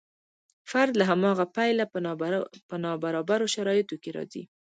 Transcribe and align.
فرد 0.71 0.93
له 0.99 1.05
هماغه 1.11 1.45
پیله 1.55 1.85
په 2.71 2.75
نابرابرو 2.85 3.51
شرایطو 3.55 3.95
کې 4.03 4.09
راځي. 4.17 4.43